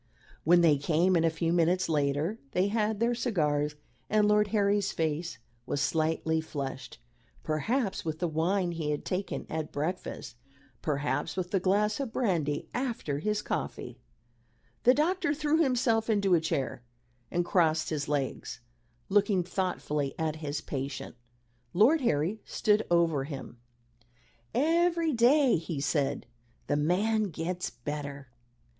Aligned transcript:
When 0.43 0.61
they 0.61 0.79
came 0.79 1.15
in 1.15 1.23
a 1.23 1.29
few 1.29 1.53
minutes 1.53 1.87
later, 1.87 2.39
they 2.53 2.69
had 2.69 2.99
their 2.99 3.13
cigars, 3.13 3.75
and 4.09 4.27
Lord 4.27 4.47
Harry's 4.47 4.91
face 4.91 5.37
was 5.67 5.79
slightly 5.79 6.41
flushed, 6.41 6.97
perhaps 7.43 8.03
with 8.03 8.17
the 8.17 8.27
wine 8.27 8.71
he 8.71 8.89
had 8.89 9.05
taken 9.05 9.45
at 9.47 9.71
breakfast 9.71 10.37
perhaps 10.81 11.37
with 11.37 11.51
the 11.51 11.59
glass 11.59 11.99
of 11.99 12.11
brandy 12.11 12.67
after 12.73 13.19
his 13.19 13.43
coffee. 13.43 13.99
The 14.85 14.95
doctor 14.95 15.35
threw 15.35 15.61
himself 15.61 16.09
into 16.09 16.33
a 16.33 16.41
chair 16.41 16.81
and 17.29 17.45
crossed 17.45 17.91
his 17.91 18.07
legs, 18.09 18.59
looking 19.07 19.43
thoughtfully 19.43 20.15
at 20.17 20.37
his 20.37 20.61
patient. 20.61 21.15
Lord 21.75 22.01
Harry 22.01 22.41
stood 22.43 22.83
over 22.89 23.25
him. 23.25 23.59
"Every 24.55 25.13
day," 25.13 25.57
he 25.57 25.79
said, 25.79 26.25
"the 26.65 26.75
man 26.75 27.25
gets 27.25 27.69
better." 27.69 28.29